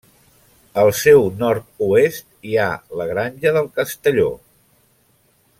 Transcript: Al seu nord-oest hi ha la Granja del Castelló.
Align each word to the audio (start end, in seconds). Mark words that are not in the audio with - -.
Al 0.83 0.87
seu 0.99 1.27
nord-oest 1.41 2.27
hi 2.51 2.57
ha 2.63 2.67
la 3.03 3.09
Granja 3.13 3.55
del 3.59 3.71
Castelló. 3.79 4.29